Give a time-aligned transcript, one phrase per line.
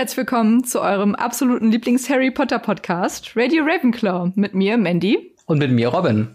[0.00, 5.34] Herzlich willkommen zu eurem absoluten Lieblings-Harry Potter Podcast, Radio Ravenclaw, mit mir, Mandy.
[5.44, 6.28] Und mit mir, Robin.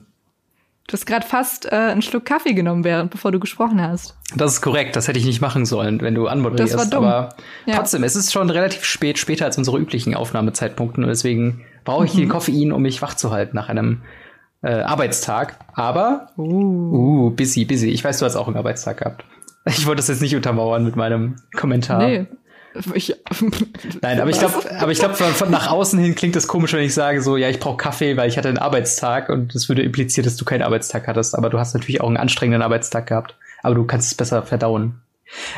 [0.86, 4.16] Du hast gerade fast äh, einen Schluck Kaffee genommen, während bevor du gesprochen hast.
[4.36, 6.76] Das ist korrekt, das hätte ich nicht machen sollen, wenn du anmoderierst.
[6.76, 7.06] Das war dumm.
[7.06, 7.30] Aber
[7.66, 7.78] Ja.
[7.78, 12.14] trotzdem, es ist schon relativ spät, später als unsere üblichen Aufnahmezeitpunkten und deswegen brauche ich
[12.14, 12.20] Mhm.
[12.20, 14.04] den Koffein, um mich wach zu halten nach einem
[14.62, 15.58] äh, Arbeitstag.
[15.74, 16.44] Aber, Uh.
[16.44, 17.90] uh, busy, busy.
[17.90, 19.26] Ich weiß, du hast auch einen Arbeitstag gehabt.
[19.66, 22.06] Ich wollte das jetzt nicht untermauern mit meinem Kommentar.
[22.06, 22.28] Nee.
[22.94, 23.16] Ich,
[24.02, 26.74] Nein, aber ich glaube, aber ich glaube, von, von nach außen hin klingt das komisch,
[26.74, 29.70] wenn ich sage so, ja, ich brauche Kaffee, weil ich hatte einen Arbeitstag und das
[29.70, 31.36] würde implizieren, dass du keinen Arbeitstag hattest.
[31.38, 33.36] Aber du hast natürlich auch einen anstrengenden Arbeitstag gehabt.
[33.64, 35.02] Aber du kannst es besser verdauen.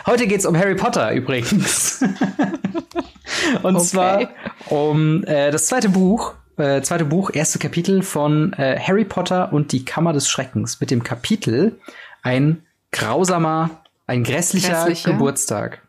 [0.06, 2.02] Heute geht's um Harry Potter übrigens.
[3.64, 3.86] und Okay.
[3.86, 4.30] zwar
[4.70, 9.72] um äh, das zweite Buch, äh, zweite Buch, erste Kapitel von äh, Harry Potter und
[9.72, 11.80] die Kammer des Schreckens mit dem Kapitel
[12.24, 15.12] ein grausamer, ein grässlicher, Grässlicher.
[15.12, 15.82] Geburtstag.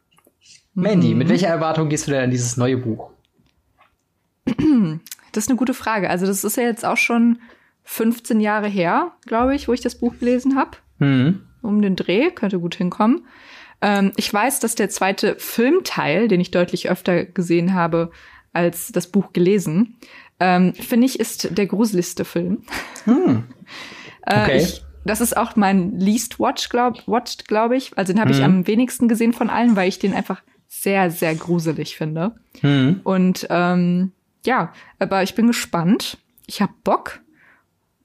[0.79, 3.11] Mandy, mit welcher Erwartung gehst du denn an dieses neue Buch?
[4.47, 6.09] das ist eine gute Frage.
[6.11, 7.39] Also, das ist ja jetzt auch schon
[7.85, 10.73] 15 Jahre her, glaube ich, wo ich das Buch gelesen habe.
[10.99, 11.43] Mhm.
[11.63, 13.27] Um den Dreh, könnte gut hinkommen.
[13.81, 18.11] Ähm, ich weiß, dass der zweite Filmteil, den ich deutlich öfter gesehen habe
[18.53, 19.97] als das Buch gelesen,
[20.41, 22.63] ähm, finde ich, ist der gruseligste Film.
[23.05, 23.45] Hm.
[24.27, 24.57] Äh, Okay.
[24.59, 27.97] ich, das ist auch mein least watch, glaub, watched, glaube ich.
[27.97, 28.45] Also den habe ich Mhm.
[28.45, 30.43] am wenigsten gesehen von allen, weil ich den einfach
[30.83, 32.33] sehr, sehr gruselig finde.
[32.63, 33.01] Mhm.
[33.05, 34.13] Und ähm,
[34.45, 36.19] ja, aber ich bin gespannt.
[36.47, 37.21] Ich hab Bock.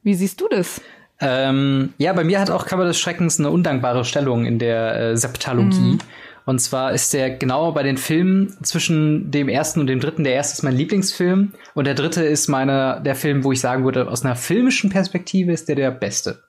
[0.03, 0.81] Wie siehst du das?
[1.21, 5.17] Ähm, ja, bei mir hat auch Kammer des Schreckens eine undankbare Stellung in der äh,
[5.17, 5.99] Septalogie.
[6.45, 10.25] Und zwar ist der genau bei den Filmen zwischen dem ersten und dem dritten.
[10.25, 13.85] Der erste ist mein Lieblingsfilm und der dritte ist meine, der Film, wo ich sagen
[13.85, 16.44] würde, aus einer filmischen Perspektive ist der der beste.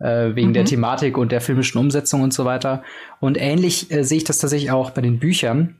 [0.00, 2.84] Äh, wegen der Thematik und der filmischen Umsetzung und so weiter.
[3.18, 5.74] Und ähnlich äh, sehe ich das tatsächlich auch bei den Büchern.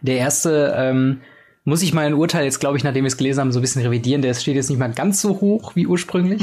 [0.00, 1.20] Der erste ähm,
[1.64, 3.82] muss ich mein Urteil jetzt, glaube ich, nachdem wir es gelesen haben, so ein bisschen
[3.82, 4.22] revidieren.
[4.22, 6.42] Der steht jetzt nicht mal ganz so hoch wie ursprünglich.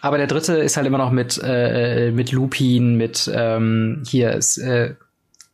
[0.00, 4.58] Aber der dritte ist halt immer noch mit, äh, mit Lupin, mit ähm, hier ist,
[4.58, 4.94] äh,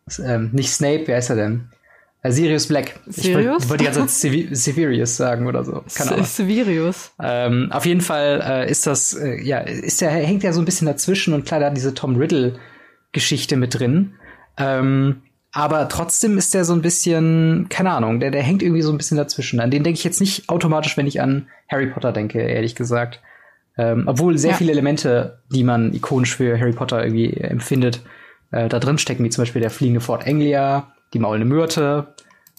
[0.06, 1.68] ist, ähm, nicht Snape, wer heißt er denn?
[2.22, 3.00] Äh, Sirius Black.
[3.06, 3.64] Sirius?
[3.64, 5.82] Ich wollte Zeit Sevi- Severius sagen oder so.
[5.94, 6.24] Keine Ahnung.
[6.24, 7.12] Severius.
[7.20, 10.64] Ähm, auf jeden Fall äh, ist das, äh, ja, ist der, hängt ja so ein
[10.64, 14.14] bisschen dazwischen und klar, da hat diese Tom Riddle-Geschichte mit drin.
[14.56, 15.22] Ähm,
[15.52, 18.96] aber trotzdem ist der so ein bisschen, keine Ahnung, der, der hängt irgendwie so ein
[18.96, 19.60] bisschen dazwischen.
[19.60, 23.20] An den denke ich jetzt nicht automatisch, wenn ich an Harry Potter denke, ehrlich gesagt.
[23.76, 24.56] Ähm, obwohl sehr Ja.
[24.56, 28.00] viele Elemente, die man ikonisch für Harry Potter irgendwie empfindet,
[28.50, 32.14] äh, da drin stecken, wie zum Beispiel der fliegende Fort Anglia, die maulende Myrte,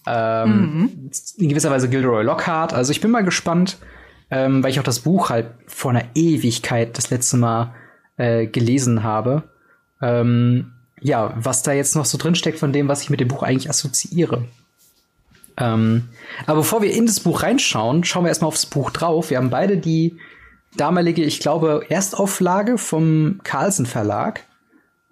[0.06, 2.74] ähm, in gewisser Weise Gilderoy Lockhart.
[2.74, 3.78] Also ich bin mal gespannt,
[4.30, 7.74] ähm, weil ich auch das Buch halt vor einer Ewigkeit das letzte Mal
[8.18, 9.44] äh, gelesen habe.
[10.02, 13.28] Ähm, ja, was da jetzt noch so drin steckt von dem, was ich mit dem
[13.28, 14.46] Buch eigentlich assoziiere.
[15.58, 16.10] Ähm,
[16.46, 19.30] aber bevor wir in das Buch reinschauen, schauen wir erstmal aufs Buch drauf.
[19.30, 20.18] Wir haben beide die
[20.76, 24.46] damalige, ich glaube, Erstauflage vom Carlsen Verlag.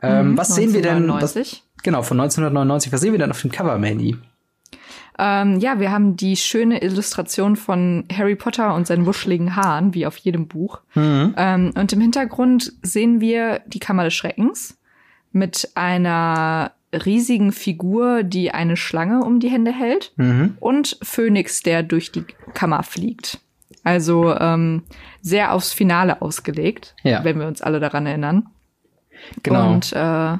[0.01, 1.07] Ähm, was sehen wir denn?
[1.09, 1.63] Was, 1999.
[1.83, 2.91] genau, von 1999.
[2.91, 4.17] Was sehen wir denn auf dem Cover, Mandy?
[5.19, 10.05] Ähm, ja, wir haben die schöne Illustration von Harry Potter und seinen wuscheligen Haaren, wie
[10.05, 10.79] auf jedem Buch.
[10.95, 14.77] Ähm, und im Hintergrund sehen wir die Kammer des Schreckens
[15.31, 20.57] mit einer riesigen Figur, die eine Schlange um die Hände hält Mhm.
[20.59, 23.39] und Phönix, der durch die Kammer fliegt.
[23.83, 24.83] Also ähm,
[25.21, 27.23] sehr aufs Finale ausgelegt, Ja.
[27.23, 28.47] wenn wir uns alle daran erinnern.
[29.43, 29.71] Genau.
[29.71, 30.37] Und äh,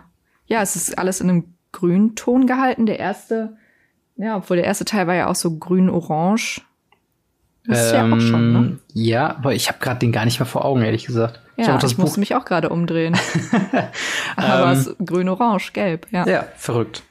[0.52, 2.86] ja, es ist alles in einem Grünton gehalten.
[2.86, 3.56] Der erste,
[4.18, 6.62] ja, obwohl der erste Teil war ja auch so grün-orange.
[7.66, 8.58] Das ist ja auch schon, ne?
[8.60, 11.40] Ähm, Ja, aber ich habe gerade den gar nicht mehr vor Augen, ehrlich gesagt.
[11.58, 12.04] ich Ja, ich Buch.
[12.04, 13.16] musste mich auch gerade umdrehen.
[14.36, 16.26] Aber es ist grün-orange, gelb, ja.
[16.28, 17.04] Ja, verrückt.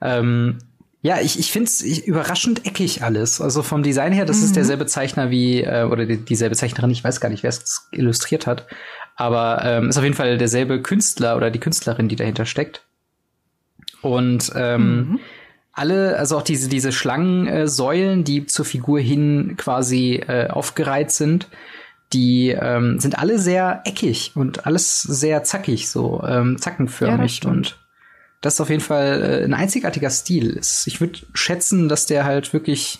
[0.00, 0.58] Ähm,
[1.02, 3.40] ja, ich, ich finde es überraschend eckig alles.
[3.40, 4.44] Also vom Design her, das Mhm.
[4.44, 7.88] ist derselbe Zeichner wie, äh, oder die, dieselbe Zeichnerin, ich weiß gar nicht, wer es
[7.92, 8.66] illustriert hat.
[9.16, 12.82] Aber ähm, ist auf jeden Fall derselbe Künstler oder die Künstlerin, die dahinter steckt.
[14.02, 15.20] Und ähm, Mhm.
[15.72, 21.48] alle, also auch diese, diese Schlangensäulen, die zur Figur hin quasi äh, aufgereiht sind,
[22.12, 27.36] die ähm, sind alle sehr eckig und alles sehr zackig, so ähm, Ja, zackenförmig.
[27.36, 27.52] stimmt.
[27.56, 27.78] und
[28.40, 30.60] das ist auf jeden Fall äh, ein einzigartiger Stil.
[30.84, 32.98] Ich würde schätzen, dass der halt wirklich,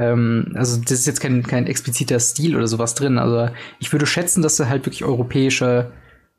[0.00, 3.48] ähm, also das ist jetzt kein, kein expliziter Stil oder sowas drin, also
[3.78, 5.92] ich würde schätzen, dass er halt wirklich europäische,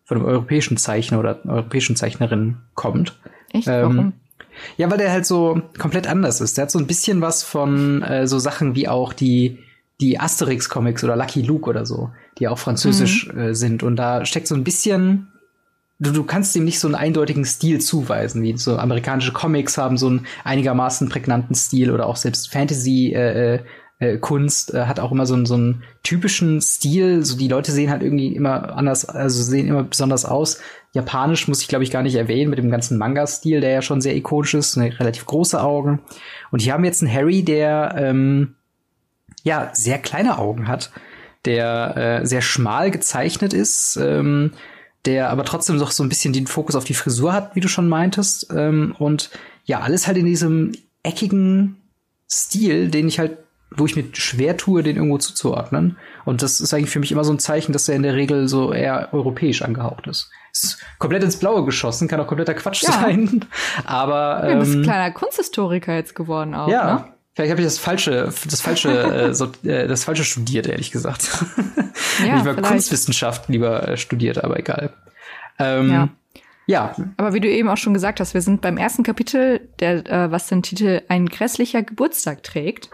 [0.06, 3.20] von einem europäischen Zeichner oder europäischen Zeichnerin kommt.
[3.54, 3.68] Echt?
[3.68, 4.14] Ähm, Warum?
[4.76, 6.58] Ja, weil der halt so komplett anders ist.
[6.58, 9.60] Der hat so ein bisschen was von äh, so Sachen wie auch die
[10.02, 12.10] die Asterix-Comics oder Lucky Luke oder so,
[12.40, 13.40] die auch französisch Mhm.
[13.40, 13.84] äh, sind.
[13.84, 15.31] Und da steckt so ein bisschen
[16.02, 19.98] du, du kannst ihm nicht so einen eindeutigen Stil zuweisen, wie so amerikanische Comics haben
[19.98, 23.60] so einen einigermaßen prägnanten Stil oder auch selbst Fantasy äh,
[24.00, 27.24] äh, Kunst äh, hat auch immer so, einen so einen typischen Stil.
[27.24, 30.60] So die Leute sehen halt irgendwie immer anders, also sehen immer besonders aus.
[30.94, 34.02] Japanisch muss ich glaube ich gar nicht erwähnen mit dem ganzen Manga-Stil, der ja schon
[34.02, 36.02] sehr ikonisch ist, ne, relativ große Augen.
[36.50, 38.56] Und hier haben wir jetzt einen Harry, der ähm,
[39.44, 40.92] ja sehr kleine Augen hat,
[41.46, 43.98] der äh, sehr schmal gezeichnet ist.
[43.98, 44.54] Ähm,
[45.06, 47.68] der aber trotzdem noch so ein bisschen den Fokus auf die Frisur hat, wie du
[47.68, 48.48] schon meintest.
[48.56, 49.32] Ähm, und
[49.66, 51.78] ja, alles halt in diesem eckigen
[52.30, 53.38] Stil, den ich halt,
[53.76, 55.98] wo ich mir schwer tue, den irgendwo zuzuordnen.
[56.26, 58.48] Und das ist eigentlich für mich immer so ein Zeichen, dass er in der Regel
[58.48, 60.30] so eher europäisch angehaucht ist.
[60.54, 62.92] Ist komplett ins Blaue geschossen, kann auch kompletter Quatsch ja.
[62.92, 63.46] sein.
[63.86, 66.68] Aber ähm, ja, du bist ein kleiner Kunsthistoriker jetzt geworden auch.
[66.68, 67.14] Ja, ne?
[67.34, 68.90] Vielleicht habe ich das falsche, das falsche,
[69.30, 71.30] äh, so, äh, das falsche studiert, ehrlich gesagt.
[72.26, 74.92] Ja, ich war Kunstwissenschaft lieber äh, studiert, aber egal.
[75.58, 76.10] Ähm, ja.
[76.68, 76.96] ja.
[77.18, 80.32] Aber wie du eben auch schon gesagt hast, wir sind beim ersten Kapitel, der, äh,
[80.32, 82.90] was den Titel Ein grässlicher Geburtstag trägt.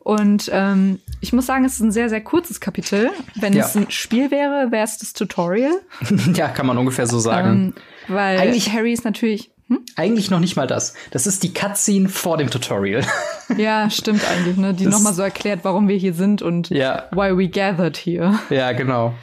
[0.00, 3.10] Und ähm, ich muss sagen, es ist ein sehr, sehr kurzes Kapitel.
[3.34, 3.64] Wenn ja.
[3.64, 5.80] es ein Spiel wäre, wäre es das Tutorial.
[6.34, 7.74] ja, kann man ungefähr so sagen.
[8.08, 9.80] Ähm, weil Eigentlich Harry ist natürlich hm?
[9.96, 10.94] Eigentlich noch nicht mal das.
[11.10, 13.04] Das ist die Cutscene vor dem Tutorial.
[13.56, 14.74] Ja, stimmt eigentlich, ne?
[14.74, 17.04] Die nochmal so erklärt, warum wir hier sind und ja.
[17.12, 18.40] why we gathered here.
[18.50, 19.14] Ja, genau.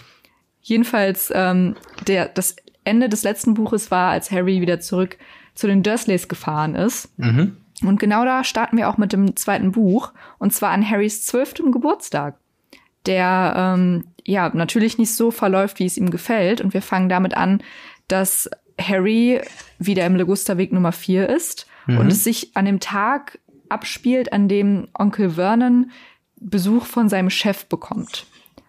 [0.62, 1.76] Jedenfalls, ähm,
[2.08, 2.56] der, das
[2.86, 5.18] Ende des letzten Buches war, als Harry wieder zurück
[5.56, 7.10] zu den Dursleys gefahren ist.
[7.18, 7.58] Mhm.
[7.84, 10.14] Und genau da starten wir auch mit dem zweiten Buch.
[10.40, 12.38] Und zwar an Harrys zwölftem Geburtstag.
[13.06, 16.62] Der, ähm, ja, natürlich nicht so verläuft, wie es ihm gefällt.
[16.62, 17.62] Und wir fangen damit an,
[18.08, 18.50] dass
[18.80, 19.42] Harry
[19.80, 21.98] wieder im Legusterweg Nummer 4 ist mhm.
[21.98, 23.40] und es sich an dem Tag
[23.70, 25.92] abspielt, an dem Onkel Vernon
[26.40, 28.26] Besuch von seinem Chef bekommt.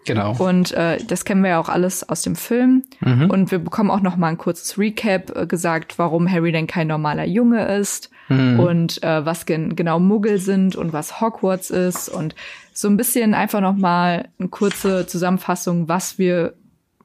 [0.06, 0.36] Genau.
[0.38, 2.84] Und äh, das kennen wir ja auch alles aus dem Film.
[3.00, 3.30] Mhm.
[3.30, 6.88] Und wir bekommen auch noch mal ein kurzes Recap äh, gesagt, warum Harry denn kein
[6.88, 8.60] normaler Junge ist mhm.
[8.60, 12.34] und äh, was gen genau Muggel sind und was Hogwarts ist und
[12.72, 16.54] so ein bisschen einfach noch mal eine kurze Zusammenfassung, was wir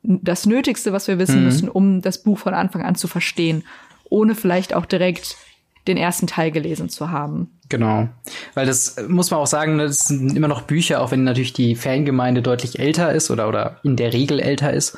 [0.03, 1.45] das Nötigste, was wir wissen mhm.
[1.45, 3.63] müssen, um das Buch von Anfang an zu verstehen,
[4.09, 5.37] ohne vielleicht auch direkt
[5.87, 7.49] den ersten Teil gelesen zu haben.
[7.69, 8.09] Genau,
[8.55, 11.75] weil das muss man auch sagen, das sind immer noch Bücher, auch wenn natürlich die
[11.75, 14.97] Fangemeinde deutlich älter ist oder oder in der Regel älter ist.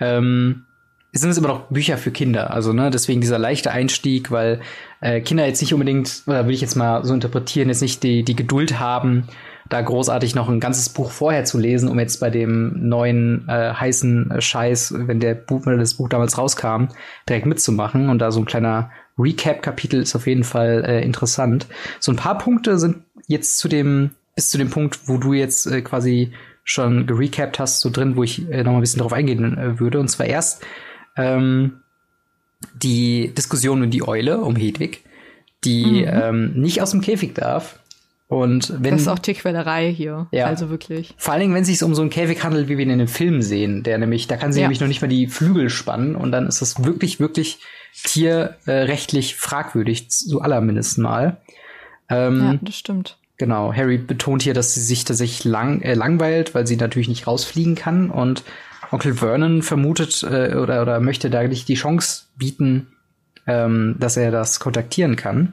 [0.00, 0.64] Ähm,
[1.12, 2.52] sind es immer noch Bücher für Kinder.
[2.52, 4.60] Also, ne, deswegen dieser leichte Einstieg, weil
[5.00, 8.22] äh, Kinder jetzt nicht unbedingt, oder würde ich jetzt mal so interpretieren, jetzt nicht die,
[8.22, 9.28] die Geduld haben,
[9.72, 13.72] da großartig noch ein ganzes Buch vorher zu lesen, um jetzt bei dem neuen äh,
[13.72, 16.88] heißen Scheiß, wenn der Buch, wenn das Buch damals rauskam,
[17.28, 18.10] direkt mitzumachen.
[18.10, 21.66] Und da so ein kleiner Recap-Kapitel ist auf jeden Fall äh, interessant.
[22.00, 25.66] So ein paar Punkte sind jetzt zu dem, bis zu dem Punkt, wo du jetzt
[25.66, 26.32] äh, quasi
[26.64, 29.80] schon gerecapt hast, so drin, wo ich äh, noch mal ein bisschen drauf eingehen äh,
[29.80, 30.00] würde.
[30.00, 30.64] Und zwar erst
[31.16, 31.80] ähm,
[32.74, 35.02] die Diskussion um die Eule, um Hedwig,
[35.64, 36.08] die mhm.
[36.08, 37.78] ähm, nicht aus dem Käfig darf
[38.32, 40.26] und wenn, das ist auch Tierquälerei hier.
[40.30, 40.46] Ja.
[40.46, 41.12] Also wirklich.
[41.18, 42.98] Vor allen Dingen, wenn es sich um so einen Käfig handelt, wie wir ihn in
[42.98, 44.64] dem Film sehen, der nämlich, da kann sie ja.
[44.64, 47.58] nämlich noch nicht mal die Flügel spannen und dann ist das wirklich, wirklich
[48.04, 51.42] tierrechtlich fragwürdig, so allermindest mal.
[52.08, 53.18] Ähm, ja, das stimmt.
[53.36, 53.74] Genau.
[53.74, 57.74] Harry betont hier, dass sie sich tatsächlich lang, äh, langweilt, weil sie natürlich nicht rausfliegen
[57.74, 58.44] kann und
[58.90, 62.94] Onkel Vernon vermutet äh, oder, oder möchte da nicht die Chance bieten,
[63.46, 65.52] ähm, dass er das kontaktieren kann.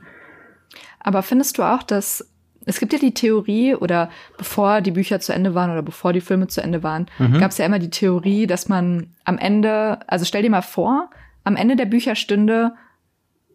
[1.01, 2.25] Aber findest du auch, dass
[2.69, 6.21] es gibt ja die Theorie, oder bevor die Bücher zu Ende waren oder bevor die
[6.21, 7.39] Filme zu Ende waren, mhm.
[7.39, 11.09] gab es ja immer die Theorie, dass man am Ende, also stell dir mal vor,
[11.43, 12.73] am Ende der Bücher stünde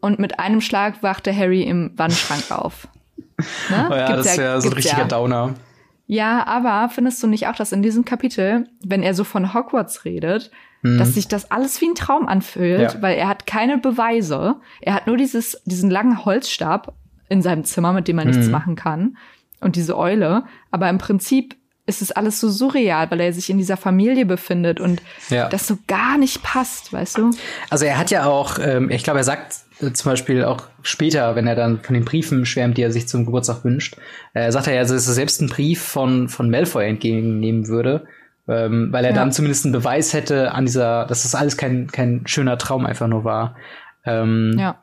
[0.01, 2.89] und mit einem Schlag wachte Harry im Wandschrank auf.
[3.69, 3.89] Ne?
[3.91, 5.09] Oh ja, gibt's das ist ja, so ein richtiger ja.
[5.09, 5.55] Downer.
[6.07, 10.05] Ja, aber findest du nicht auch, dass in diesem Kapitel, wenn er so von Hogwarts
[10.05, 10.53] redet,
[10.83, 10.99] mhm.
[10.99, 13.03] dass sich das alles wie ein Traum anfühlt, ja.
[13.03, 14.57] weil er hat keine Beweise.
[14.81, 16.95] Er hat nur dieses, diesen langen Holzstab
[17.29, 18.53] in seinem Zimmer, mit dem er nichts mhm.
[18.53, 19.17] machen kann.
[19.61, 20.45] Und diese Eule.
[20.71, 24.81] Aber im Prinzip ist es alles so surreal, weil er sich in dieser Familie befindet
[24.81, 25.49] und ja.
[25.49, 27.31] das so gar nicht passt, weißt du?
[27.69, 31.37] Also er hat ja auch, ähm, ich glaube, er sagt äh, zum Beispiel auch später,
[31.37, 33.97] wenn er dann von den Briefen schwärmt, die er sich zum Geburtstag wünscht,
[34.33, 38.07] äh, sagt er ja, dass er selbst einen Brief von, von Malfoy entgegennehmen würde,
[38.49, 39.17] ähm, weil er ja.
[39.17, 43.09] dann zumindest einen Beweis hätte an dieser, dass das alles kein, kein schöner Traum einfach
[43.09, 43.57] nur war.
[44.07, 44.79] Ähm, ja.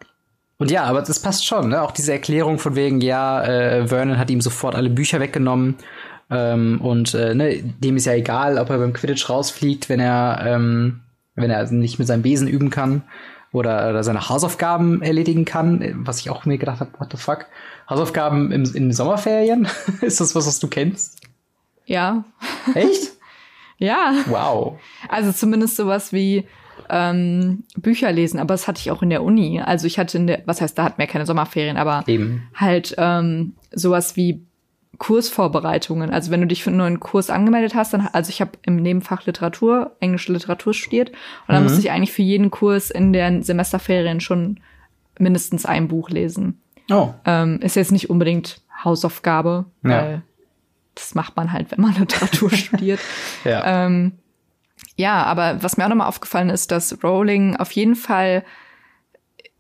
[0.62, 1.82] Und ja, aber das passt schon, ne?
[1.82, 5.78] Auch diese Erklärung von wegen, ja, äh, Vernon hat ihm sofort alle Bücher weggenommen.
[6.30, 10.44] Ähm, und äh, ne, dem ist ja egal, ob er beim Quidditch rausfliegt, wenn er,
[10.46, 11.00] ähm,
[11.34, 13.02] wenn er nicht mit seinem Besen üben kann
[13.52, 17.48] oder, oder seine Hausaufgaben erledigen kann, was ich auch mir gedacht habe, what the fuck?
[17.90, 19.68] Hausaufgaben im, in Sommerferien?
[20.02, 21.22] ist das was, was du kennst?
[21.88, 22.24] Ja.
[22.76, 23.14] Echt?
[23.80, 24.14] ja.
[24.28, 24.80] Wow.
[25.10, 26.46] Also zumindest sowas wie
[26.90, 29.60] ähm, Bücher lesen, aber das hatte ich auch in der Uni.
[29.62, 32.44] Also ich hatte in der, was heißt, da hatten wir keine Sommerferien, aber Eben.
[32.56, 34.42] halt ähm, sowas wie
[34.98, 36.12] Kursvorbereitungen.
[36.12, 38.76] Also wenn du dich für einen neuen Kurs angemeldet hast, dann, also ich habe im
[38.78, 41.18] Nebenfach Literatur, englische Literatur studiert und
[41.50, 41.64] dann Mhm.
[41.64, 44.60] musste ich eigentlich für jeden Kurs in den Semesterferien schon
[45.20, 46.62] mindestens ein Buch lesen.
[46.90, 47.14] Oh.
[47.26, 49.90] Ähm, ist jetzt nicht unbedingt Hausaufgabe, Ja.
[49.90, 50.22] weil
[50.96, 53.00] das macht man halt, wenn man Literatur studiert.
[53.44, 53.86] Ja.
[53.86, 54.14] Ähm,
[54.96, 58.44] ja, aber was mir auch nochmal aufgefallen ist, dass Rowling auf jeden Fall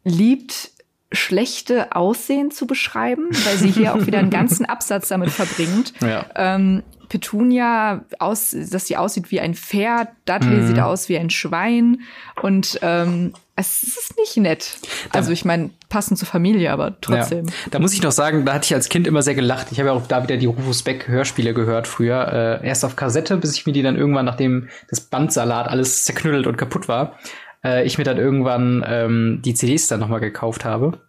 [0.03, 0.71] liebt,
[1.11, 5.93] schlechte Aussehen zu beschreiben, weil sie hier auch wieder einen ganzen Absatz damit verbringt.
[6.01, 6.25] Ja.
[6.35, 10.67] Ähm, Petunia, aus, dass sie aussieht wie ein Pferd, Dudley Mhm.
[10.67, 12.01] sieht aus wie ein Schwein
[12.41, 14.77] und ähm, es ist nicht nett.
[15.11, 17.45] Also ich meine, passend zur Familie, aber trotzdem.
[17.47, 17.53] Ja.
[17.71, 19.67] Da muss ich noch sagen, da hatte ich als Kind immer sehr gelacht.
[19.71, 22.61] Ich habe ja auch da wieder die Rufus Beck Hörspiele gehört früher.
[22.61, 26.47] Äh, erst auf Kassette, bis ich mir die dann irgendwann, nachdem das Bandsalat alles zerknüttelt
[26.47, 27.17] und kaputt war,
[27.63, 30.99] äh, ich mir dann irgendwann ähm, die CDs dann nochmal gekauft habe.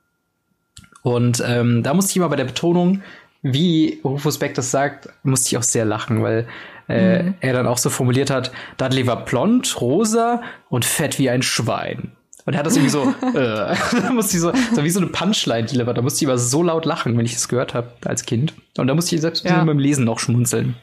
[1.02, 3.02] Und ähm, da musste ich immer bei der Betonung,
[3.42, 6.47] wie Rufus Beck das sagt, musste ich auch sehr lachen, weil
[6.88, 11.42] äh, er dann auch so formuliert hat, Dudley war blond, rosa und fett wie ein
[11.42, 12.12] Schwein.
[12.44, 13.02] Und er hat das irgendwie so,
[13.34, 15.96] äh, da musste ich so, so wie so eine Punchline delivered.
[15.96, 18.54] Da musste ich aber so laut lachen, wenn ich das gehört habe als Kind.
[18.78, 19.62] Und da musste ich selbst Ja.
[19.64, 20.75] beim Lesen noch schmunzeln.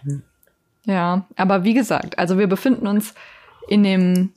[0.85, 3.13] Ja, aber wie gesagt, also wir befinden uns
[3.67, 4.31] in dem,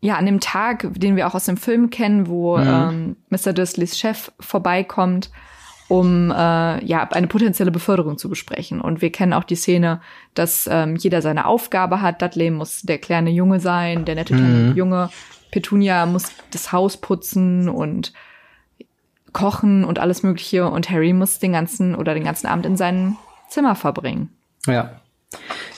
[0.00, 3.52] ja, an dem Tag, den wir auch aus dem Film kennen, wo ähm, Mr.
[3.52, 5.30] Dursleys Chef vorbeikommt,
[5.88, 8.80] um äh, ja eine potenzielle Beförderung zu besprechen.
[8.80, 10.00] Und wir kennen auch die Szene,
[10.34, 12.20] dass ähm, jeder seine Aufgabe hat.
[12.20, 15.10] Dudley muss der kleine Junge sein, der nette kleine Junge.
[15.54, 18.12] Petunia muss das Haus putzen und
[19.32, 20.68] kochen und alles Mögliche.
[20.68, 23.18] Und Harry muss den ganzen oder den ganzen Abend in seinem
[23.48, 24.30] Zimmer verbringen.
[24.66, 25.00] Ja.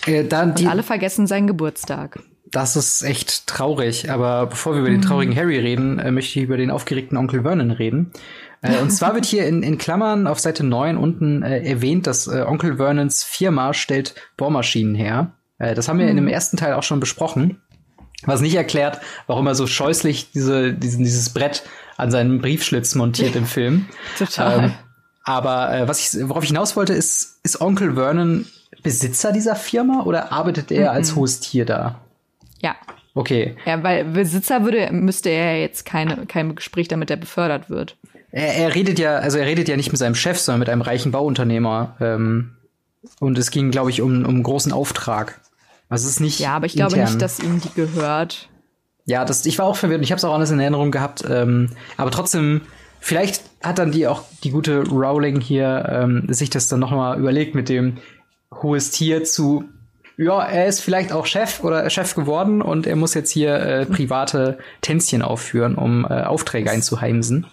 [0.06, 2.20] Äh, dann Und die, alle vergessen seinen Geburtstag.
[2.50, 4.10] das ist echt traurig.
[4.10, 7.42] Aber bevor wir über den traurigen Harry reden, äh, möchte ich über den aufgeregten Onkel
[7.42, 8.12] Vernon reden.
[8.62, 12.28] Äh, und zwar wird hier in, in Klammern auf Seite 9 unten äh, erwähnt, dass
[12.28, 15.34] äh, Onkel Vernons Firma stellt Bohrmaschinen her.
[15.58, 17.60] Äh, das haben wir in dem ersten Teil auch schon besprochen.
[18.24, 21.64] Was nicht erklärt, warum er so scheußlich diese, diesen, dieses Brett
[21.96, 23.86] an seinen Briefschlitz montiert im Film.
[24.18, 24.64] Total.
[24.64, 24.72] Ähm,
[25.24, 28.46] aber äh, was ich, worauf ich hinaus wollte, ist, ist Onkel Vernon
[28.82, 32.00] Besitzer dieser Firma oder arbeitet er als hohes Tier da?
[32.60, 32.76] Ja.
[33.14, 33.56] Okay.
[33.64, 37.96] Ja, weil Besitzer würde, müsste er jetzt keine, kein Gespräch, damit er befördert wird.
[38.30, 40.82] Er, er redet ja, also er redet ja nicht mit seinem Chef, sondern mit einem
[40.82, 41.96] reichen Bauunternehmer.
[42.00, 42.52] Ähm,
[43.18, 45.40] und es ging, glaube ich, um, um einen großen Auftrag.
[45.88, 46.40] Also es ist nicht.
[46.40, 47.12] Ja, aber ich glaube intern.
[47.12, 48.48] nicht, dass ihm die gehört.
[49.04, 50.02] Ja, das, ich war auch verwirrt.
[50.02, 51.24] Ich habe es auch alles in Erinnerung gehabt.
[51.28, 52.62] Ähm, aber trotzdem,
[53.00, 57.18] vielleicht hat dann die auch die gute Rowling hier ähm, sich das dann noch mal
[57.18, 57.98] überlegt mit dem
[58.52, 59.64] hohes Tier zu.
[60.16, 63.86] Ja, er ist vielleicht auch Chef oder Chef geworden und er muss jetzt hier äh,
[63.86, 67.46] private Tänzchen aufführen, um äh, Aufträge einzuheimsen.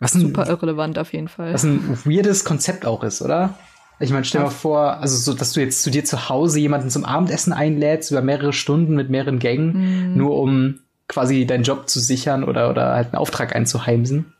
[0.00, 1.52] Was ein, Super irrelevant auf jeden Fall.
[1.52, 3.54] was ein weirdes Konzept auch ist, oder?
[4.02, 6.58] Ich meine, stell dir mal vor, also so, dass du jetzt zu dir zu Hause
[6.58, 11.88] jemanden zum Abendessen einlädst über mehrere Stunden mit mehreren Gängen, nur um quasi deinen Job
[11.88, 14.32] zu sichern oder, oder halt einen Auftrag einzuheimsen.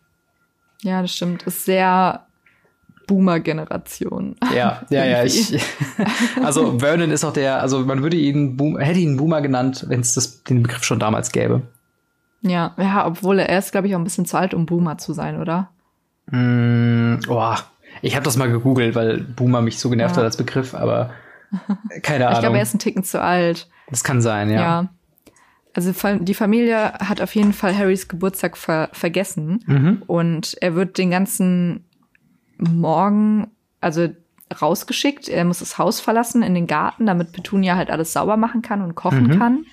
[0.83, 1.43] Ja, das stimmt.
[1.43, 2.25] Ist sehr
[3.07, 4.37] Boomer-Generation.
[4.55, 5.25] Ja, ja, ja.
[5.25, 5.61] Ich,
[6.43, 10.01] also Vernon ist auch der, also man würde ihn Boom, hätte ihn Boomer genannt, wenn
[10.01, 11.63] es den Begriff schon damals gäbe.
[12.43, 15.13] Ja, ja, obwohl er ist, glaube ich, auch ein bisschen zu alt, um Boomer zu
[15.13, 15.71] sein, oder?
[16.31, 17.55] Mm, oh,
[18.03, 20.19] ich habe das mal gegoogelt, weil Boomer mich so genervt Ja.
[20.19, 21.11] hat als Begriff, aber
[22.03, 22.37] keine Ahnung.
[22.39, 23.69] Ich glaube, er ist ein Ticken zu alt.
[23.91, 24.61] das kann sein, ja.
[24.61, 24.89] Ja.
[25.73, 30.03] Also die Familie hat auf jeden Fall Harrys Geburtstag ver vergessen Mhm.
[30.09, 31.85] und er wird den ganzen
[32.59, 33.47] Morgen,
[33.81, 34.09] also
[34.61, 35.29] rausgeschickt.
[35.29, 38.83] Er muss das Haus verlassen in den Garten, damit Petunia halt alles sauber machen kann
[38.83, 39.39] und kochen Mhm.
[39.39, 39.65] kann.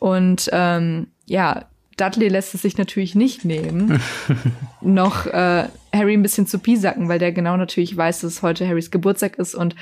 [0.00, 4.00] Und ähm, ja, Dudley lässt es sich natürlich nicht nehmen,
[4.80, 8.90] noch äh, Harry ein bisschen zu piesacken, weil der genau natürlich weiß, dass heute Harrys
[8.90, 9.76] Geburtstag ist und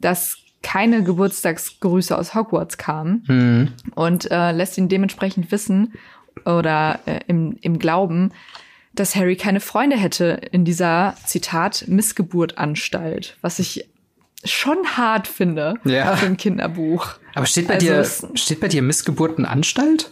[0.00, 3.68] dass keine Geburtstagsgrüße aus Hogwarts kamen Mhm.
[3.94, 5.92] und äh, lässt ihn dementsprechend wissen
[6.46, 8.32] oder äh, im, im Glauben,
[8.94, 13.88] dass Harry keine Freunde hätte in dieser, Zitat, Missgeburtanstalt, was ich
[14.44, 16.16] schon hart finde Ja.
[16.16, 17.08] für ein Kinderbuch.
[17.34, 20.10] Aber steht bei Also dir, es- steht bei dir Missgeburtenanstalt?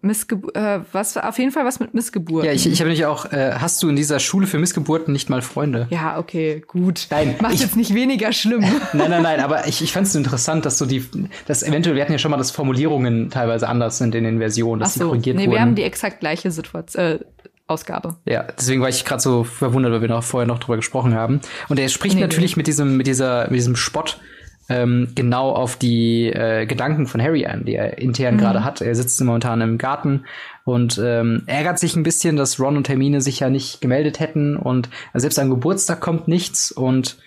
[0.00, 2.44] Missgebu äh, was auf jeden Fall was mit Missgeburt.
[2.44, 5.28] Ja, ich, ich habe nämlich auch, äh, hast du in dieser Schule für Missgeburten nicht
[5.30, 5.86] mal Freunde?
[5.90, 7.06] Ja, okay, gut.
[7.10, 8.60] Nein, Macht ich- jetzt nicht weniger schlimm.
[8.92, 11.04] Nein, nein, nein, aber ich, ich fand es interessant, dass du die,
[11.46, 14.82] dass eventuell, wir hatten ja schon mal, dass Formulierungen teilweise anders sind in den Versionen,
[14.82, 15.52] Ach dass sie so, korrigiert nee, wurden.
[15.52, 17.18] wir haben die exakt gleiche Situation, äh,
[17.66, 18.16] Ausgabe.
[18.24, 21.40] ja, deswegen war ich gerade so verwundert, weil wir noch vorher noch drüber gesprochen haben.
[21.68, 24.18] Und er spricht Nee, natürlich mit diesem, mit dieser, mit diesem Spott
[24.68, 28.38] ähm, genau auf die äh, Gedanken von Harry ein, die er intern mhm.
[28.38, 28.80] gerade hat.
[28.80, 30.24] Er sitzt momentan im Garten
[30.64, 34.56] und ähm, ärgert sich ein bisschen, dass Ron und Hermine sich ja nicht gemeldet hätten
[34.56, 37.18] und selbst am Geburtstag kommt nichts und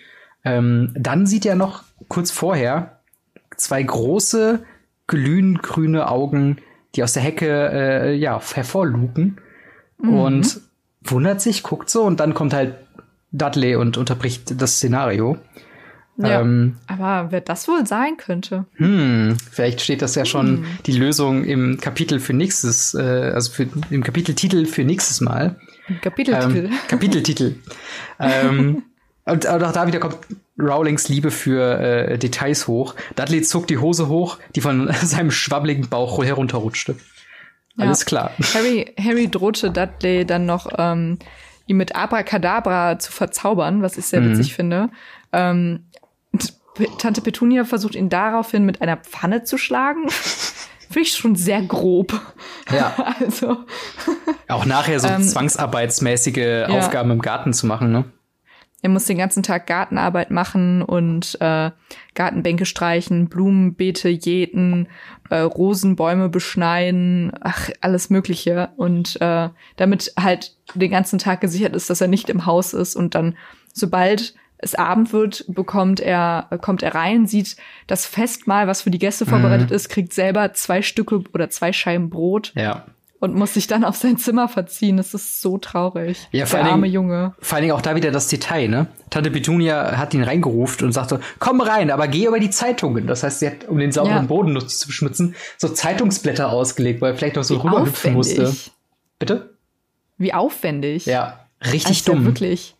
[0.44, 2.98] ähm, dann sieht er noch kurz vorher
[3.56, 4.60] zwei große
[5.06, 6.58] glühend grüne Augen,
[6.94, 9.38] die aus der Hecke äh, ja hervorlupen
[9.98, 10.14] mhm.
[10.14, 10.60] und
[11.02, 12.74] wundert sich, guckt so und dann kommt halt
[13.32, 15.38] Dudley und unterbricht das Szenario.
[16.16, 18.66] Ja, ähm, aber wer das wohl sein könnte?
[18.74, 20.64] Hm, vielleicht steht das ja schon hm.
[20.84, 25.56] die Lösung im Kapitel für nächstes, äh, also für, im Kapiteltitel für nächstes Mal.
[26.02, 26.66] Kapiteltitel.
[26.66, 27.54] Ähm, Kapiteltitel.
[28.20, 28.82] ähm,
[29.24, 30.18] und auch da wieder kommt
[30.58, 32.94] Rowlings Liebe für äh, Details hoch.
[33.16, 36.96] Dudley zog die Hose hoch, die von seinem schwabbligen Bauch herunterrutschte.
[37.76, 37.86] Ja.
[37.86, 38.32] Alles klar.
[38.54, 41.18] Harry, Harry drohte Dudley dann noch, ähm,
[41.66, 44.32] ihn mit Abracadabra zu verzaubern, was ich sehr mhm.
[44.32, 44.90] witzig finde.
[45.32, 45.86] Ähm,
[46.98, 50.08] Tante Petunia versucht ihn daraufhin mit einer Pfanne zu schlagen.
[50.08, 52.20] Finde ich schon sehr grob.
[52.70, 53.14] Ja.
[53.20, 53.58] also.
[54.48, 56.68] Auch nachher so ähm, zwangsarbeitsmäßige ja.
[56.68, 58.04] Aufgaben im Garten zu machen, ne?
[58.84, 61.70] Er muss den ganzen Tag Gartenarbeit machen und äh,
[62.16, 64.88] Gartenbänke streichen, Blumenbeete jäten,
[65.30, 68.70] äh, Rosenbäume beschneiden, ach, alles Mögliche.
[68.76, 72.96] Und äh, damit halt den ganzen Tag gesichert ist, dass er nicht im Haus ist
[72.96, 73.36] und dann,
[73.72, 77.56] sobald es Abend wird, bekommt er, kommt er rein, sieht
[77.88, 79.76] das Festmahl, was für die Gäste vorbereitet mhm.
[79.76, 82.52] ist, kriegt selber zwei Stücke oder zwei Scheiben Brot.
[82.54, 82.86] Ja.
[83.18, 84.96] Und muss sich dann auf sein Zimmer verziehen.
[84.96, 86.28] Das ist so traurig.
[86.32, 87.34] Ja, vor Der arme Dingen, Junge.
[87.38, 88.88] Vor allen Dingen auch da wieder das Detail, ne?
[89.10, 93.06] Tante Petunia hat ihn reingerufen und sagte, komm rein, aber geh über die Zeitungen.
[93.06, 94.22] Das heißt, sie hat, um den sauberen ja.
[94.22, 98.52] Boden zu beschmutzen, so Zeitungsblätter ausgelegt, weil er vielleicht noch so rüberhüpfen musste.
[99.20, 99.56] Bitte?
[100.18, 101.06] Wie aufwendig.
[101.06, 102.22] Ja, richtig also dumm.
[102.22, 102.74] Ja wirklich.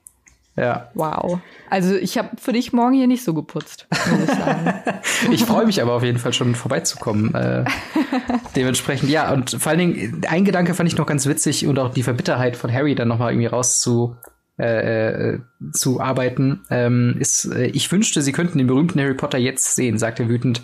[0.57, 0.91] Ja.
[0.95, 1.41] Wow.
[1.71, 4.75] Also ich habe für dich morgen hier nicht so geputzt, muss ich sagen.
[5.33, 7.35] ich freue mich aber auf jeden Fall schon vorbeizukommen.
[7.35, 7.65] Äh,
[8.57, 11.93] dementsprechend, ja, und vor allen Dingen, ein Gedanke fand ich noch ganz witzig und auch
[11.93, 14.17] die Verbitterheit von Harry dann nochmal irgendwie raus zu,
[14.59, 15.39] äh, äh,
[15.73, 19.97] zu arbeiten, ähm, ist, äh, ich wünschte, sie könnten den berühmten Harry Potter jetzt sehen,
[19.97, 20.61] sagt er wütend,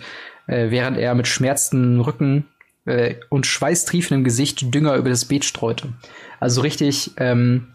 [0.47, 2.45] äh, während er mit schmerzenden Rücken
[2.85, 5.95] äh, und schweißtriefendem Gesicht Dünger über das Beet streute.
[6.41, 7.69] Also richtig, ähm,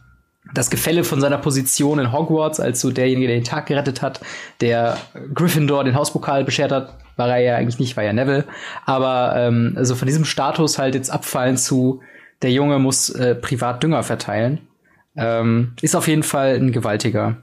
[0.53, 4.21] das Gefälle von seiner Position in Hogwarts als so derjenige, der den Tag gerettet hat,
[4.61, 4.97] der
[5.33, 8.45] Gryffindor den Hauspokal beschert hat, war er ja eigentlich nicht, war ja Neville.
[8.85, 12.01] Aber ähm, also von diesem Status halt jetzt abfallen zu,
[12.41, 14.67] der Junge muss äh, privat Dünger verteilen,
[15.15, 17.37] ähm, ist auf jeden Fall ein gewaltiger.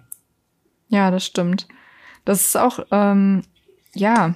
[0.88, 1.68] Ja, das stimmt.
[2.24, 3.42] Das ist auch, ähm,
[3.94, 4.34] ja,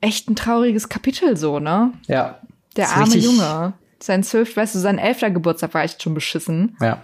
[0.00, 1.92] echt ein trauriges Kapitel so, ne?
[2.06, 2.40] Ja.
[2.76, 3.72] Der arme Junge
[4.04, 6.76] sein zwölfter, weißt du, sein elfter Geburtstag war echt schon beschissen.
[6.80, 7.02] Ja.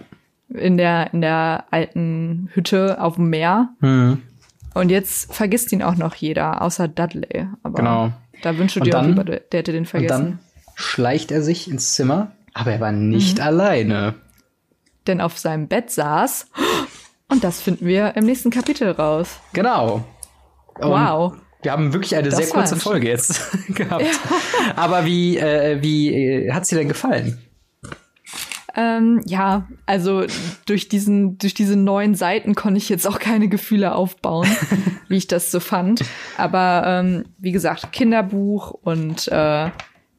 [0.49, 3.69] In der, in der alten Hütte auf dem Meer.
[3.79, 4.21] Mhm.
[4.73, 7.47] Und jetzt vergisst ihn auch noch jeder, außer Dudley.
[7.63, 8.11] Aber genau.
[8.41, 10.15] da wünsche dir auch lieber, der hätte den vergessen.
[10.15, 10.39] Und dann
[10.75, 13.43] schleicht er sich ins Zimmer, aber er war nicht mhm.
[13.43, 14.15] alleine.
[15.07, 16.47] Denn auf seinem Bett saß,
[17.27, 19.39] und das finden wir im nächsten Kapitel raus.
[19.53, 20.03] Genau.
[20.79, 21.33] Und wow.
[21.61, 24.03] Wir haben wirklich eine das sehr kurze Folge jetzt gehabt.
[24.03, 24.75] Ja.
[24.75, 27.37] Aber wie, äh, wie äh, hat sie denn gefallen?
[28.75, 30.25] Ähm, ja, also
[30.65, 34.47] durch diesen, durch diese neuen Seiten konnte ich jetzt auch keine Gefühle aufbauen,
[35.07, 36.03] wie ich das so fand.
[36.37, 39.69] Aber ähm, wie gesagt, Kinderbuch und äh,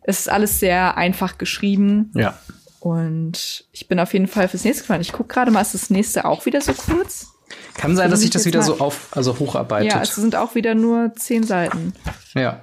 [0.02, 2.10] es ist alles sehr einfach geschrieben.
[2.14, 2.38] Ja.
[2.80, 5.02] Und ich bin auf jeden Fall fürs nächste gespannt.
[5.02, 7.31] Ich gucke gerade mal, ist das nächste auch wieder so kurz?
[7.74, 9.92] Kann sein, dass sich das wieder so auf, also hocharbeitet.
[9.92, 11.94] Ja, es sind auch wieder nur zehn Seiten.
[12.34, 12.60] Ja.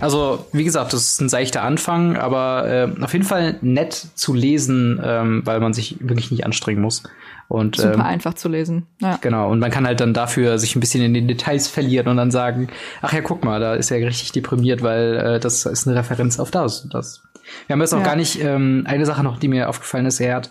[0.00, 4.34] Also, wie gesagt, das ist ein seichter Anfang, aber äh, auf jeden Fall nett zu
[4.34, 7.04] lesen, ähm, weil man sich wirklich nicht anstrengen muss.
[7.48, 8.86] Und, Super ähm, einfach zu lesen.
[9.00, 9.18] Ja.
[9.20, 12.16] Genau, und man kann halt dann dafür sich ein bisschen in den Details verlieren und
[12.16, 12.68] dann sagen,
[13.02, 16.38] ach ja, guck mal, da ist er richtig deprimiert, weil äh, das ist eine Referenz
[16.38, 17.22] auf das und das.
[17.66, 18.04] Wir haben jetzt auch ja.
[18.04, 20.50] gar nicht, ähm, eine Sache noch, die mir aufgefallen ist, er hat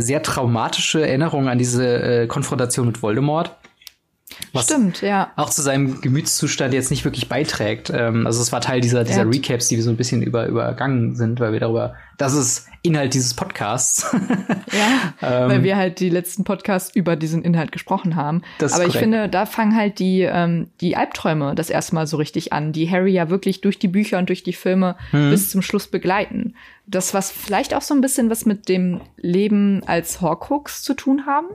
[0.00, 3.56] sehr traumatische Erinnerungen an diese äh, Konfrontation mit Voldemort.
[4.54, 5.32] Was Stimmt, ja.
[5.34, 7.90] Auch zu seinem Gemütszustand jetzt nicht wirklich beiträgt.
[7.92, 11.16] Ähm, also es war Teil dieser, dieser Recaps, die wir so ein bisschen über, übergangen
[11.16, 14.06] sind, weil wir darüber, das ist Inhalt dieses Podcasts.
[14.72, 18.42] ja, ähm, weil wir halt die letzten Podcasts über diesen Inhalt gesprochen haben.
[18.58, 22.16] Das Aber ich finde, da fangen halt die, ähm, die Albträume das erste Mal so
[22.16, 25.30] richtig an, die Harry ja wirklich durch die Bücher und durch die Filme mhm.
[25.30, 26.54] bis zum Schluss begleiten.
[26.86, 31.26] Das, was vielleicht auch so ein bisschen was mit dem Leben als Horcrux zu tun
[31.26, 31.48] haben.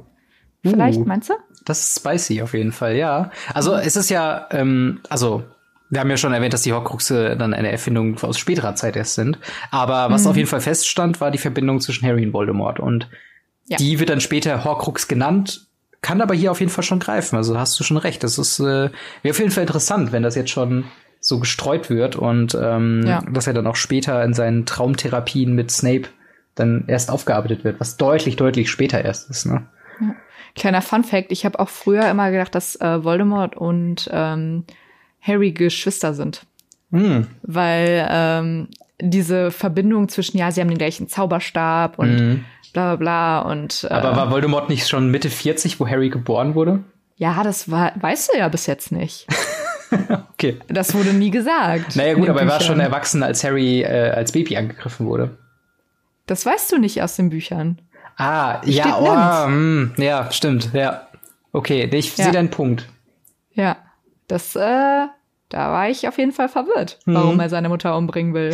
[0.64, 1.34] Vielleicht, uh, meinst du?
[1.66, 3.32] Das ist spicy auf jeden Fall, ja.
[3.54, 3.80] Also mhm.
[3.80, 5.44] es ist ja, ähm, also
[5.90, 9.16] wir haben ja schon erwähnt, dass die Horcruxe dann eine Erfindung aus späterer Zeit erst
[9.16, 9.40] sind.
[9.72, 10.30] Aber was mhm.
[10.30, 12.80] auf jeden Fall feststand, war die Verbindung zwischen Harry und Voldemort.
[12.80, 13.10] Und
[13.68, 13.78] ja.
[13.78, 15.68] die wird dann später Horcrux genannt,
[16.02, 17.36] kann aber hier auf jeden Fall schon greifen.
[17.38, 18.24] Also hast du schon recht.
[18.24, 18.90] Das ist äh,
[19.24, 20.86] wäre auf jeden Fall interessant, wenn das jetzt schon
[21.22, 23.22] so gestreut wird und ähm, ja.
[23.30, 26.08] dass er dann auch später in seinen Traumtherapien mit Snape
[26.56, 29.46] dann erst aufgearbeitet wird, was deutlich, deutlich später erst ist.
[29.46, 29.66] Ne?
[30.00, 30.16] Ja.
[30.56, 34.66] Kleiner Fun Fact, ich habe auch früher immer gedacht, dass äh, Voldemort und ähm,
[35.22, 36.46] Harry Geschwister sind.
[36.92, 37.22] Mm.
[37.44, 38.68] Weil ähm,
[39.02, 42.46] diese Verbindung zwischen, ja, sie haben den gleichen Zauberstab und mm.
[42.74, 46.56] bla bla bla und äh, Aber war Voldemort nicht schon Mitte 40, wo Harry geboren
[46.56, 46.84] wurde?
[47.16, 49.28] Ja, das war, weißt du ja bis jetzt nicht.
[50.34, 50.58] okay.
[50.68, 51.96] Das wurde nie gesagt.
[51.96, 55.38] Naja, gut, aber er war schon erwachsen, als Harry äh, als Baby angegriffen wurde.
[56.26, 57.82] Das weißt du nicht aus den Büchern.
[58.20, 61.08] Ah, Steht ja, oh, mh, hm, ja, stimmt, ja.
[61.54, 62.26] Okay, ich ja.
[62.26, 62.86] sehe deinen Punkt.
[63.54, 63.78] Ja,
[64.28, 65.08] das, äh,
[65.48, 67.14] da war ich auf jeden Fall verwirrt, mhm.
[67.16, 68.54] warum er seine Mutter umbringen will.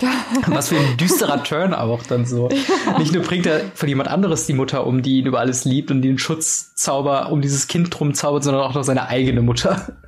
[0.46, 2.48] Was für ein düsterer Turn auch dann so.
[2.86, 2.98] Ja.
[2.98, 5.90] Nicht nur bringt er von jemand anderes die Mutter um, die ihn über alles liebt
[5.90, 9.98] und den Schutzzauber um dieses Kind drum zaubert, sondern auch noch seine eigene Mutter.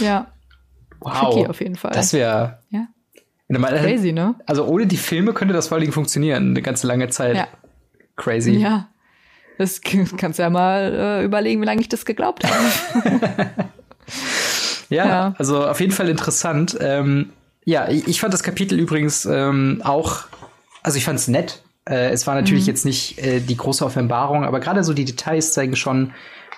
[0.00, 0.32] Ja.
[1.00, 1.34] Wow.
[1.34, 1.92] Tricky auf jeden Fall.
[1.92, 2.60] Das wäre.
[2.70, 2.88] Ja.
[3.48, 4.34] Crazy, ne?
[4.46, 7.36] Also ohne die Filme könnte das vor allen Dingen funktionieren, eine ganze lange Zeit.
[7.36, 7.48] Ja.
[8.16, 8.52] Crazy.
[8.52, 8.88] Ja.
[9.58, 13.46] Das kannst du ja mal äh, überlegen, wie lange ich das geglaubt habe.
[14.88, 16.76] ja, ja, also auf jeden Fall interessant.
[16.80, 17.30] Ähm,
[17.64, 20.26] ja, ich fand das Kapitel übrigens ähm, auch,
[20.82, 21.62] also ich fand es nett.
[21.88, 22.68] Äh, es war natürlich mhm.
[22.68, 26.12] jetzt nicht äh, die große Offenbarung, aber gerade so die Details zeigen schon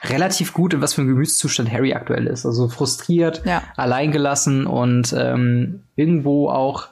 [0.04, 2.46] relativ gut, in was für einem Gemütszustand Harry aktuell ist.
[2.46, 3.62] Also frustriert, ja.
[3.76, 6.88] alleingelassen und ähm, irgendwo auch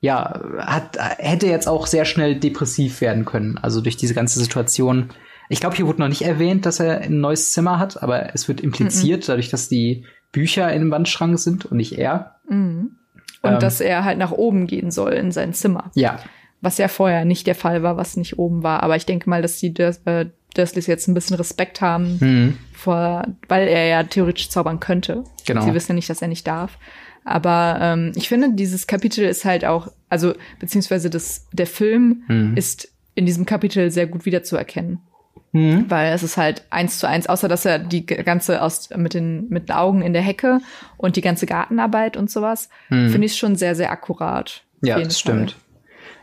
[0.00, 3.58] ja, hat, hätte jetzt auch sehr schnell depressiv werden können.
[3.58, 5.10] Also durch diese ganze Situation.
[5.50, 8.48] Ich glaube, hier wurde noch nicht erwähnt, dass er ein neues Zimmer hat, aber es
[8.48, 9.26] wird impliziert, mhm.
[9.26, 12.36] dadurch, dass die Bücher in dem Wandschrank sind und nicht er.
[12.48, 12.96] Mhm.
[13.42, 15.90] Und ähm, dass er halt nach oben gehen soll in sein Zimmer.
[15.94, 16.18] Ja.
[16.60, 18.82] Was ja vorher nicht der Fall war, was nicht oben war.
[18.82, 22.58] Aber ich denke mal, dass die das, äh, Dursleys jetzt ein bisschen Respekt haben, mhm.
[22.72, 25.24] vor, weil er ja theoretisch zaubern könnte.
[25.46, 25.62] Genau.
[25.62, 26.78] Sie wissen ja nicht, dass er nicht darf.
[27.24, 32.56] Aber ähm, ich finde, dieses Kapitel ist halt auch, also beziehungsweise das, der Film mhm.
[32.56, 35.00] ist in diesem Kapitel sehr gut wiederzuerkennen.
[35.52, 35.86] Mhm.
[35.88, 39.48] Weil es ist halt eins zu eins, außer dass er die ganze aus mit den
[39.48, 40.60] mit den Augen in der Hecke
[40.96, 43.10] und die ganze Gartenarbeit und sowas, mhm.
[43.10, 44.62] finde ich schon sehr, sehr akkurat.
[44.80, 45.56] Ja, das stimmt.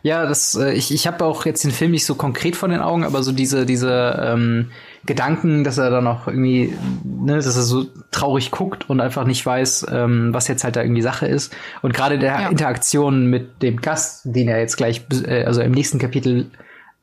[0.03, 2.79] Ja, das, äh, ich, ich habe auch jetzt den Film nicht so konkret vor den
[2.79, 4.71] Augen, aber so diese, diese ähm,
[5.05, 9.45] Gedanken, dass er dann noch irgendwie, ne, dass er so traurig guckt und einfach nicht
[9.45, 11.55] weiß, ähm, was jetzt halt da irgendwie Sache ist.
[11.81, 12.49] Und gerade der ja.
[12.49, 16.51] Interaktion mit dem Gast, den er jetzt gleich, äh, also im nächsten Kapitel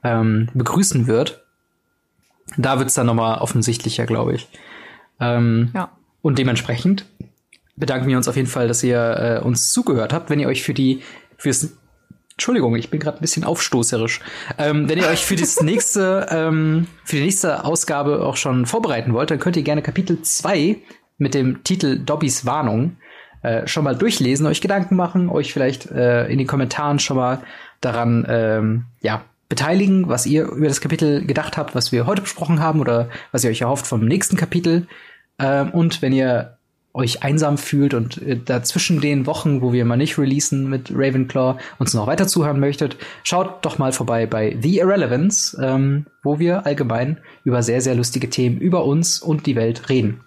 [0.02, 1.44] ähm, begrüßen wird,
[2.56, 4.48] da wird's dann nochmal offensichtlicher, glaube ich.
[5.20, 5.90] Ähm, ja.
[6.22, 7.06] Und dementsprechend
[7.76, 10.30] bedanken wir uns auf jeden Fall, dass ihr äh, uns zugehört habt.
[10.30, 11.02] Wenn ihr euch für die
[11.36, 11.76] fürs
[12.36, 14.20] Entschuldigung, ich bin gerade ein bisschen aufstoßerisch.
[14.58, 19.12] Ähm, wenn ihr euch für das nächste, ähm, für die nächste Ausgabe auch schon vorbereiten
[19.12, 20.78] wollt, dann könnt ihr gerne Kapitel 2
[21.16, 22.96] mit dem Titel Dobbys Warnung
[23.42, 27.42] äh, schon mal durchlesen, euch Gedanken machen, euch vielleicht äh, in den Kommentaren schon mal
[27.80, 32.60] daran ähm, ja, beteiligen, was ihr über das Kapitel gedacht habt, was wir heute besprochen
[32.60, 34.88] haben oder was ihr euch erhofft vom nächsten Kapitel.
[35.38, 36.56] Ähm, und wenn ihr
[36.94, 41.58] euch einsam fühlt und äh, dazwischen den Wochen, wo wir mal nicht releasen mit Ravenclaw,
[41.78, 46.64] uns noch weiter zuhören möchtet, schaut doch mal vorbei bei The Irrelevance, ähm, wo wir
[46.64, 50.20] allgemein über sehr, sehr lustige Themen über uns und die Welt reden.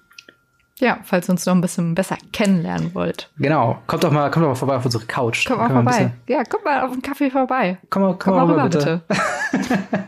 [0.80, 3.32] Ja, falls ihr uns noch ein bisschen besser kennenlernen wollt.
[3.40, 3.80] Genau.
[3.88, 5.48] Kommt doch mal, kommt doch mal vorbei auf unsere Couch.
[5.48, 6.12] Kommt mal vorbei.
[6.28, 7.80] Ja, kommt mal auf den Kaffee vorbei.
[7.90, 9.02] Komm mal, komm, komm mal, rüber, bitte.
[9.08, 10.08] bitte.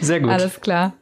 [0.00, 0.30] Sehr gut.
[0.30, 0.94] Alles klar.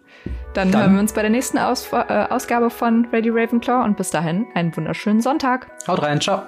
[0.55, 3.97] Dann, Dann, hören wir uns bei der nächsten Aus äh, Ausgabe von Ready Ravenclaw und
[3.97, 5.69] bis dahin einen wunderschönen Sonntag.
[5.87, 6.43] Haut rein, ciao.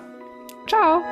[0.67, 1.03] Ciao.